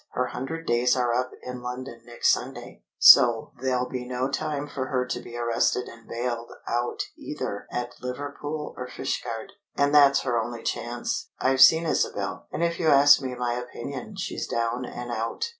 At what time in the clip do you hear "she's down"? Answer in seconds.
14.15-14.85